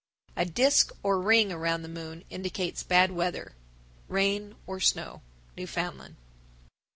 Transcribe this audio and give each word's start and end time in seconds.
A 0.35 0.45
disk 0.45 0.91
or 1.03 1.21
ring 1.21 1.51
around 1.51 1.83
the 1.83 1.87
moon 1.87 2.23
indicates 2.31 2.81
bad 2.81 3.11
weather 3.11 3.53
(rain 4.07 4.55
or 4.65 4.79
snow). 4.79 5.21
_Newfoundland. 5.55 6.15